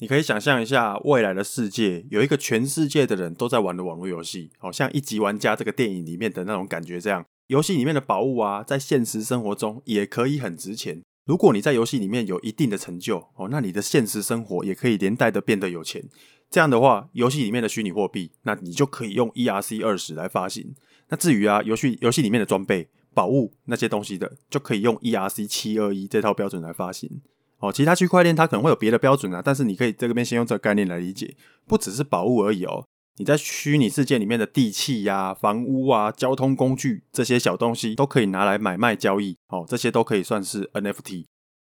[0.00, 7.24] 你可以想象一下，未来的世界有一个全世界的人都在玩的网络游戏，好像一级玩家这个电影里面的那种感觉这样。
[7.48, 11.02] 游戏里面的宝物啊，在现实生活中也可以很值钱。
[11.24, 16.04] 如果你在游戏里面有一定的成就哦，那你的现实生活也可以连带的变得有钱。
[16.48, 20.74] 这样的话，游戏里面的虚拟货币，那你就可以用 ERC 二十来发行。
[21.08, 27.20] 那至于啊，游戏游戏里面的装备、宝物那些东西的，就可以用 ERC 七二一这套标准来发行。
[27.58, 32.84] 哦，其他区块链它可能会有别的标准啊，但是你可以这边先用这个概念来理解，不只是宝物而已哦。
[33.16, 41.24] 你在虚拟世界里面的地契呀、房屋啊、交通工具这些小东西都可以拿来买卖交易，哦，这些都可以算是 NFT。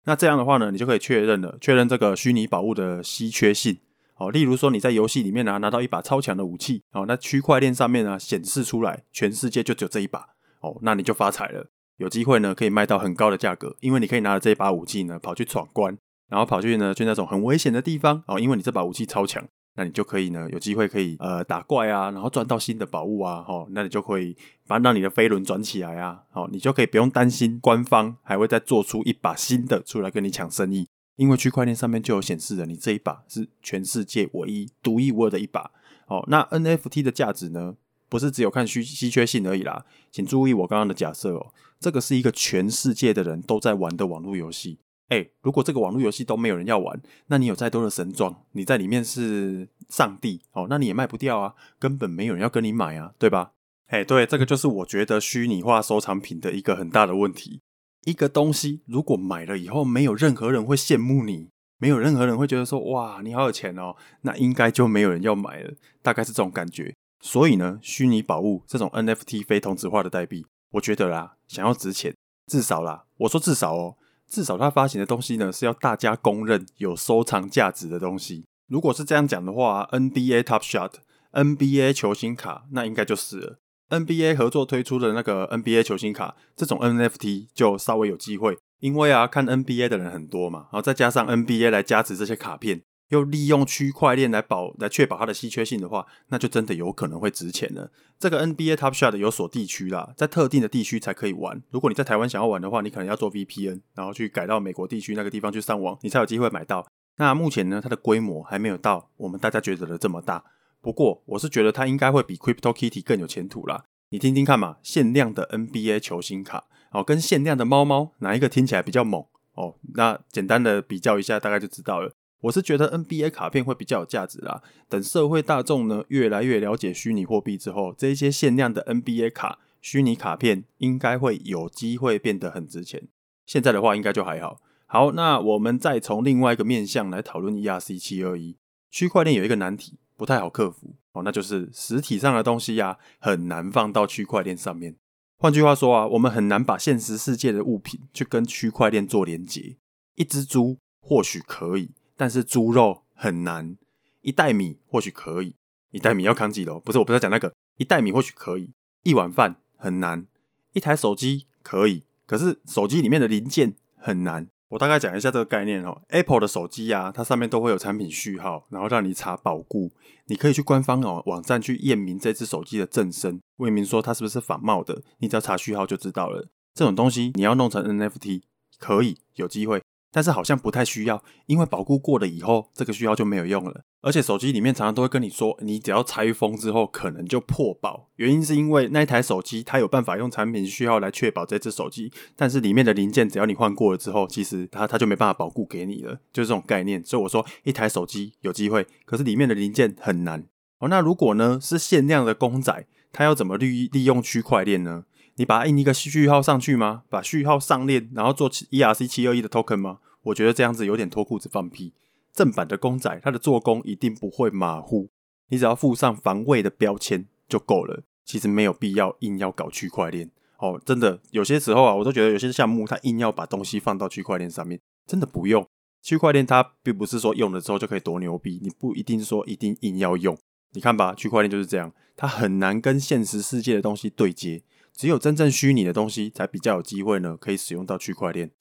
[0.05, 3.79] 那这样的话呢，你就可以确认了，确认这个虚拟宝物的稀缺性。
[4.17, 10.19] 哦，例如说你在游戏里面呢、啊、拿到一把超强的武器，哦，那区块链上面呢、显示出来全世界就只有这一把，
[10.61, 11.65] 哦，那你就发财了，
[11.99, 15.95] 有机会呢可以卖到很高的价格，因为你可以拿着这一把武器呢跑去闯关，
[16.27, 19.47] 然后跑去呢去那种很危险的地方，哦，因为你这把武器超强。
[19.75, 24.35] 那你就可以呢，有机会可以呃打怪啊，然后赚到新的宝物啊，哦，那你就可以
[24.67, 30.85] 把让你的飞轮转起来啊，哦，你就可以不用担心官方还会再做出一把新的出来跟你抢生意，
[31.15, 35.71] 因为区块链上面就有显示了，你这一把是全世界唯一独一无二的一把。
[36.07, 37.75] 哦，那 NFT 的价值呢，
[38.09, 44.79] 不是只有看稀稀缺性而已啦，请注意我刚刚的假设哦，这个是一个全世界的人都在玩的网络游戏。
[45.07, 53.53] 哎、如果这个网络游戏都没有人要玩，那你有再多的神装，你在里面是上帝哦，那你也卖不掉啊，根本没有人要跟你买啊，对吧？
[53.87, 57.61] 哎、欸，对，这个就是我觉得虚拟化收藏品的一个很大的问题。
[58.05, 66.93] 一个东西如果买了以后，没有任何人会羡慕你，没有任何人会觉得说哇，你好有钱哦，那应该就没有人要买了，大概是这种感觉。
[67.19, 72.15] 所以呢，虚拟宝物这种 NFT 非同质化的代币，我觉得啦，想要值钱，
[72.47, 73.95] 至少啦，我说至少哦。
[74.27, 78.45] 至少他发行的东西呢，是要大家公认有收藏价值的东西。
[78.67, 80.91] 如果是这样讲的话，NBA Top Shot、
[81.31, 83.59] NBA 球星卡，那应该就是了。
[83.89, 92.83] NBA 合作推出的那个 NBA 球星卡，这种 NFT 就稍微有机会，因为啊，看 NBA 的人很多嘛，然后再加上 NBA 来加持这些卡片。
[93.09, 97.91] 又利用区块链来保来确保它的稀缺性的话，那就真的有可能会值钱了。
[98.17, 101.61] 这个 NBA Top Shot 有锁地区啦，在特定的地区才可以玩。
[101.71, 106.87] 如果你在台湾想要玩的话，你可能要做 VPN，然后去改到美国地区那个地方去上网，你才有机会买到。
[107.17, 110.43] 那目前呢，它的规模还没有到我们大家觉得的这么大。
[110.81, 113.85] 不过我是觉得它应该会比 Crypto Kitty 更有前途啦。
[114.11, 119.75] 你听听看嘛，限量的 NBA 球星卡哦，跟限量的猫猫哪一个听起来比较猛哦？
[119.95, 122.13] 那简单的比较一下，大概就知道了。
[122.41, 124.61] 我是觉得 NBA 卡片会比较有价值啦。
[124.87, 133.07] 等社会大众呢越来越了解虚拟货币之后，这一些限量的 NBA 卡、虚拟卡片应该会有机会变得很值钱。
[133.45, 134.61] 现在的话应该就还好。
[134.85, 138.55] 好，那我们再从另外一个面向来讨论 ERC 七二一。
[138.89, 144.95] 区块链有一个难题不太好克服哦，那就是实体上的东西呀、很难放到区块链上面。
[145.37, 149.77] 换句话说啊，我们很难把现实世界的物品去跟区块链做连接。
[150.15, 151.91] 一只猪或许可以。
[152.19, 153.77] 但是猪肉很难，
[154.19, 155.55] 一袋米或许可以，
[155.91, 156.77] 一袋米要扛几楼？
[156.77, 160.27] 不是，我不是在讲那个，一袋米或许可以，一碗饭很难，
[160.73, 164.49] 一台手机可以，可是手机里面的零件很难。
[164.67, 166.01] 我大概讲一下这个概念哦。
[166.09, 169.89] Apple 的手机啊，它上面都会有产品序号，然后让你查保固，
[170.25, 176.49] 你可以去官方哦网站去验明这只手机的正身，问明说它是不是仿冒的，你只要查序号就知道了。
[176.73, 178.41] 这种东西你要弄成 NFT
[178.77, 179.81] 可以有机会。
[180.11, 183.81] 但是好像不太需要，因为保固过了以后，这个需要就没有用了。
[184.01, 188.09] 而且手机里面常常都会跟你说，你只要拆封之后，可能就破保。
[188.15, 197.03] 原因是因为那一台手机它有办法用产品序号来确保这只手机，但是里面的零件只要你换过了之后，其实它它就没办法保固给你了，就这种概念。
[197.03, 200.45] 所以我说一台手机有机会，可是里面的零件很难。
[200.79, 205.03] 哦，那如果呢是限量的公仔，它要怎么利利用区块链呢？
[205.39, 207.03] 你把它印一个序号上去吗？
[207.09, 209.99] 把序号上链，然后做 ERC 七二一的 token 吗？
[210.23, 211.93] 我觉得这样子有点脱裤子放屁。
[212.33, 215.09] 正版的公仔，它的做工一定不会马虎，
[215.47, 218.03] 你只要附上防伪的标签就够了。
[218.25, 225.65] 其实没有必要硬要搞区块链哦，真的有些时候啊，我都觉得有些项目它硬要把东西放到区块链上面，真的不用。
[226.01, 230.37] 区块链它并不是说用了之后就可以多牛逼，你不一定说一定硬要用。
[230.73, 234.61] 你看吧，区块链就是这样，它很难跟现实世界的东西对接，
[234.99, 238.51] 只有真正虚拟的东西才比较有机会呢，可以使用到区块链。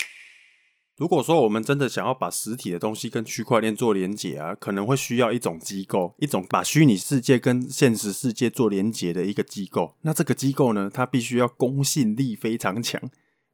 [0.97, 9.97] 如果说我们真的想要把实体的东西跟区块链做连结啊，可能会需要一种机构，一种把虚拟世界跟现实世界做连结的一个机构。
[10.03, 13.03] 那这个机构呢，它必须要公信力非常强，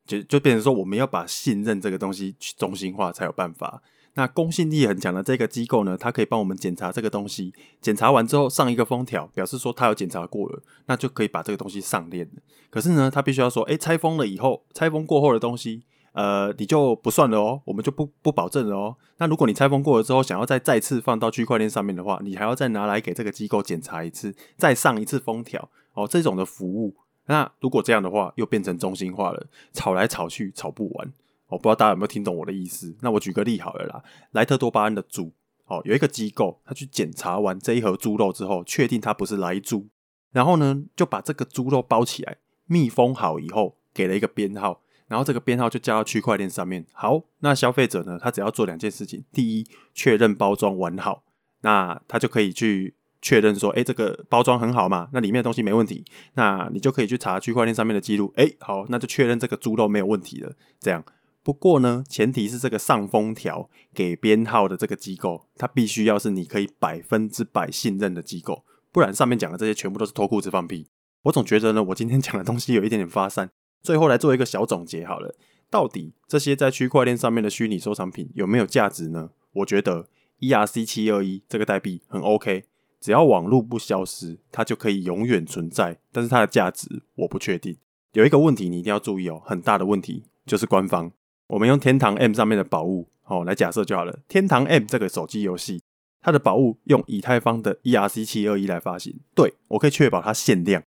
[0.07, 3.83] 就就变成说我们要把信任这个东西去中心化才有办法。
[4.15, 12.29] 那公信力很强的这个机构呢，它可以帮我们检查这个东西，检查完之后上一个封条，表示说它有检查过了，那就可以把这个东西上链。
[12.71, 15.83] 可是呢，它必须要说，哎，拆封了以后，拆封过后的东西。
[16.13, 18.97] 呃，你就不算了哦，我们就不不保证了哦。
[19.17, 26.07] 那如果你拆封过了之后，想要再再次放到区块链上面的话，你还要再拿来给这个机构检查一次，再上一次封条哦。
[26.07, 26.95] 这种的服务，
[27.27, 31.13] 那如果这样的话，又变成中心化了，吵来吵去吵不完。
[31.55, 32.95] 我、不知道大家有没有听懂我的意思？
[33.01, 35.33] 那我举个例好了啦，莱特多巴胺的猪
[35.67, 39.89] 哦，有一个机构，他去检查完这一盒猪肉之后，确定它不是莱猪，
[40.33, 42.37] 然后呢，就把这个猪肉包起来，
[42.67, 44.83] 密封好以后，给了一个编号。
[45.07, 46.85] 然后这个编号就加到区块链上面。
[46.93, 51.23] 好，那消费者呢，他只要做两件事情：第一，确认包装完好，
[51.61, 56.03] 那他就可以去确认说，哎，这个包装很好嘛，那里面的东西没问题，
[56.35, 58.33] 那你就可以去查区块链上面的记录。
[58.37, 60.51] 哎，好，那就确认这个猪肉没有问题了。
[60.81, 61.05] 这样，
[61.45, 70.89] 不过呢，前提是这个上封条给编号的这个机构，它必须要是你可以百分之百信任的机构，不然上面讲的这些全部都是脱裤子放屁。
[71.25, 73.51] 我总觉得呢，我今天讲的东西有一点点发散。
[73.83, 75.37] 最后来做一个小总结好了，
[75.69, 79.29] 到底这些在区块链上面的虚拟收藏品有没有价值呢？
[79.53, 80.09] 我觉得
[80.41, 82.65] ERC 七二一这个代币很 OK，
[82.99, 85.99] 只要网络不消失，它就可以永远存在。
[86.11, 87.77] 但是它的价值我不确定。
[88.13, 91.13] 有一个问题你一定要注意哦，很大的问题就是官方。
[91.49, 94.21] 我们用天堂 M 上面的宝物哦来假设就好了。
[94.29, 95.83] 天堂 M 这个手机游戏，
[96.21, 100.83] 它的宝物用以太坊的 ERC 七二一来发行，对，我可以确保它限量，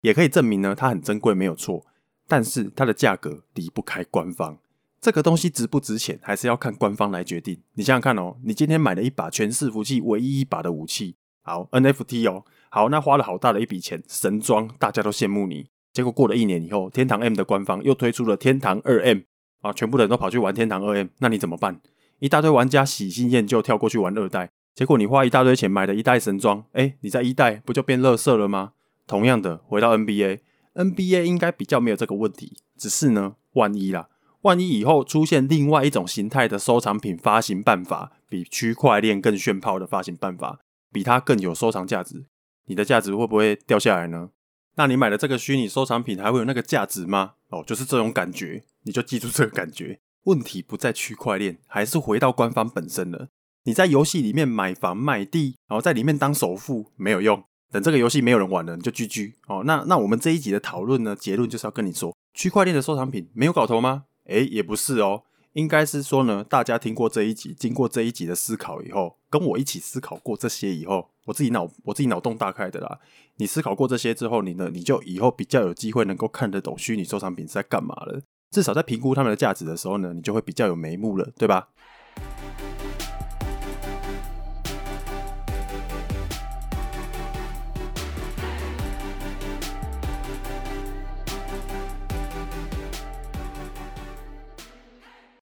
[0.00, 1.84] 也可以证明呢它很珍贵，没有错。
[2.26, 4.58] 但是它的价格离不开官方，
[5.00, 7.60] 这个东西值不值钱，还是要看官方来决定。
[7.74, 15.66] 你想想看哦，你今天买了一把全市服器唯一一把的武器，好 NFT 哦，好，那花了好大的一笔钱，神装，大家都羡慕你。
[15.92, 19.18] 结果过了一年以后，天堂 M 的官方又推出了天堂二 M
[19.60, 21.80] 啊，全部的人都跑去玩天堂二 M，那你怎么办？
[22.18, 28.72] 一大堆玩家喜新厌旧跳过去玩二代，结果你花一大堆钱买了一代神装，哎，你在一代不就变垃圾了吗？
[29.06, 30.40] 同样的，回到 NBA。
[30.74, 34.08] NBA 应该比较没有这个问题，只是呢，万一啦，
[34.42, 40.60] 万一以后出现另外一种形态的收藏品发行办法，比区块链更炫炮的发行办法，
[40.92, 42.26] 比它更有收藏价值，
[42.66, 44.30] 你的价值会不会掉下来呢？
[44.76, 47.32] 那你买的这个虚拟收藏品还会有那个价值吗？
[47.50, 50.00] 哦，就是这种感觉，你就记住这个感觉。
[50.24, 53.28] 问题不在区块链，还是回到官方本身了。
[53.64, 57.42] 你在游戏里面买房买地，然后在里面当首富没有用。
[57.72, 59.62] 等这个游戏没有人玩了，你就 GG 哦。
[59.64, 64.06] 那那我们这一集的讨论呢，结论就是要跟你说，区块链的收藏品没有搞头吗？
[64.24, 72.98] 诶，也不是哦，应该是说呢，大家听过这一集，经过这一集的思考以后，跟我一起思考过这些以后，我自己脑我自己脑洞大开的啦。
[73.36, 78.20] 你思考过这些之后，你呢，你就以后比较有机会能够看得懂虚拟收藏品是在干嘛了。
[78.50, 81.68] 至少在评估它们的价值的时候呢，你就会比较有眉目了，对吧？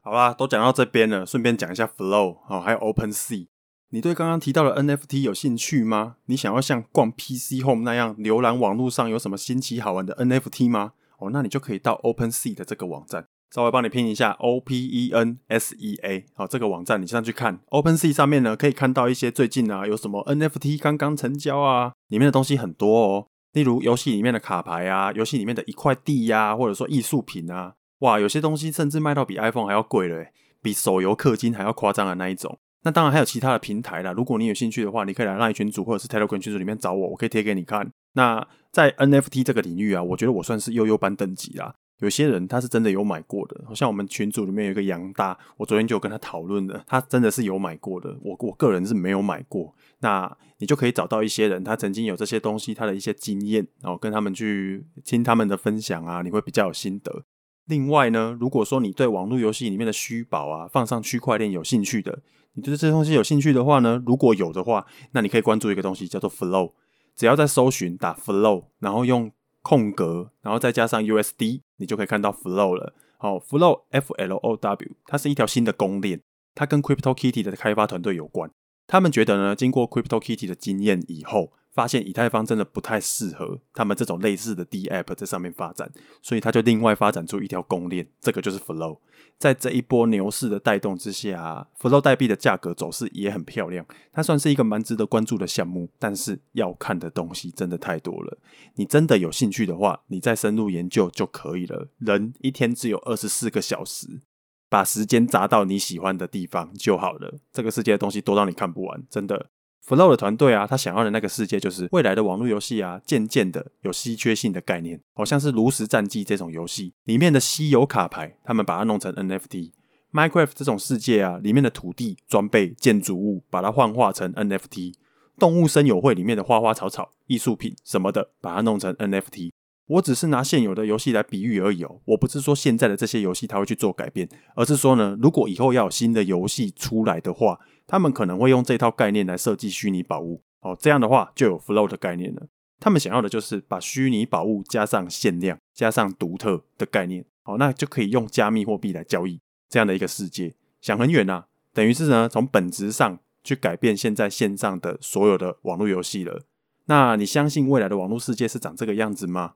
[0.03, 3.47] 好啦，都讲到这边了，顺便讲一下 Flow 哦，还有 OpenSea。
[3.91, 6.17] 你对刚刚提到的 NFT 有兴趣吗？
[6.27, 10.93] 你想要像逛 PC Home 那样浏览网络上有什么新奇好玩的 NFT 吗？
[11.19, 16.27] 哦，那你就可以到 OpenSea 的这个网站，稍微帮你拼一下 O P E N S E A。
[16.35, 27.77] 好，这个网站你上去看，OpenSea 上面呢可以看到一些最近啊有什么 NFT 刚刚成交啊，里面的东西很多哦，例如游戏里面的卡牌啊，游戏里面的一块地呀、啊，或者说艺术品啊。
[28.01, 30.27] 哇，有些东西甚至卖到比 iPhone 还要贵了，
[30.61, 32.59] 比手游氪金还要夸张的那一种。
[32.83, 37.91] 那当然还有其他的平台啦，如果你有兴趣的话，你可以来 LINE 群组或者是 Telegram 群组里面找我，我可以贴给你看。
[38.15, 41.75] 那在 NFT 这个领域啊，我觉得我算是悠悠班等级啦。
[41.99, 48.17] 有些人他是真的有买过的，好像我们群组里面有一个杨大，我昨天就有跟他讨论了，他真的是有买过的。
[48.23, 49.75] 我我个人是没有买过。
[49.99, 57.25] 那你就可以找到一些人，他曾经有这些东西，他的一些经验，然后跟他们去听他们的分享啊，你会比较有心得。
[57.67, 62.21] 另外呢，如果说你对网络游戏里面的虚宝啊，放上区块链有兴趣的，
[62.59, 66.73] 你对这些东西有兴趣的话呢，如果有的话，那你可以关注一个东西叫做 Flow，
[67.15, 69.31] 只要在搜寻打 Flow，然后用
[69.63, 72.95] 空格，然后再加上 USD，你就可以看到 Flow 了。
[73.17, 76.21] 好，Flow F L O W，它是一条新的公链，
[76.57, 78.51] 它跟 CryptoKitty 的开发团队有关。
[78.89, 85.89] 他们觉得呢，经过 CryptoKitty 的经验以后，发现以太坊真的不太适合他们这种类似的 DApp 在上面发展，
[86.21, 88.99] 所以他就另外发展出一条公链，这个就是 Flow。
[89.39, 95.89] 在这一波牛市的带动之下，Flow 代币的价格走势也很漂亮，它算是一个蛮值得关注的项目。
[96.01, 98.39] 但是要看的东西真的太多了，
[98.75, 101.89] 你真的有兴趣的话，你再深入研究就可以了。
[101.99, 104.23] 人一天只有二十四个小时。
[104.71, 107.39] 把时间砸到你喜欢的地方就好了。
[107.51, 109.49] 这个世界的东西多到你看不完，真的。
[109.89, 119.73] Flow 的团队啊，他想要的那个世界就是未来的网络游戏啊，渐渐的有稀缺性的概念，好像是炉石战记这种游戏里面的稀有卡牌，他们把它弄成 NFT。
[120.13, 124.95] Minecraft 这种世界啊，里面的土地、装备、建筑物，把它幻化成 NFT。
[125.39, 129.53] 动物森友会里面的花花草草、艺术品什么的，把它弄成 NFT。
[129.89, 142.47] 我只是拿现有的游戏来比喻而已哦，我不是说现在的这些游戏它会去做改变，而是说呢，如果以后要有新的游戏出来的话，他们可能会用这套概念来设计虚拟宝物哦，这样的话就有 Flow 的概念了。
[142.79, 150.55] 他们想要的就是把虚拟宝物加上限量、加上独特的概念，哦，那就可以用加密货币来交易这样的一个世界。
[150.81, 156.43] 想很远呐，等于是呢，从本质上去改变现在线上的所有的网络游戏了。
[156.85, 159.55] 那你相信未来的网络世界是长这个样子吗？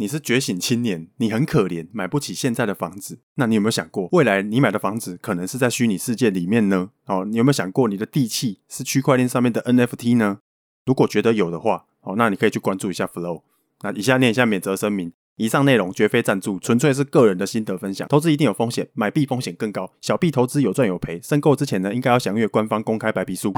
[0.00, 3.18] 你是觉醒青年，你很可怜，买不起现在的房子。
[3.34, 6.88] 那你有没有想过，未来你买的房子可能是在虚拟世界里面呢？
[7.04, 10.38] 哦，你有没有想过，你的地契是区块链上面的 NFT 呢？
[10.86, 13.42] 如果觉得有的话，哦，那你可以去关注一下 Flow。
[13.82, 18.08] 那以下念一下免责声明：以上内容绝非赞助，纯粹是个人的心得分享。
[18.08, 21.20] 投资一定有风险，买币风险更高，小币投资有赚有赔。
[21.22, 23.52] 申购之前呢，应该要详阅官方公开白皮书。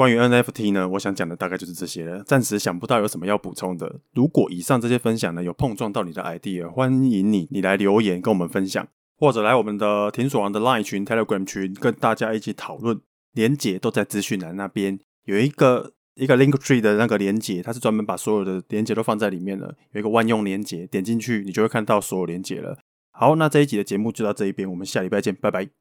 [0.00, 4.00] 关于 NFT 呢，我想讲的大概就是这些了，暂时想不到有什么要补充的。
[4.14, 8.88] 如果以上这些分享呢，有碰撞到你的 idea，欢迎你你来留言跟我们分享，
[9.18, 12.98] 或者来我们的停损王的 Line 群、Telegram 群跟大家一起讨论。
[13.34, 19.76] 连结都在资讯栏那边有一个一个 Linktree 的那个连结，它是专门把所有的连结都放在里面了。
[19.92, 22.78] 有一个万用连结，点进去你就会看到所有连结了。
[23.10, 25.79] 好，那这一集的节目就到这一边，我们下礼拜见，拜拜。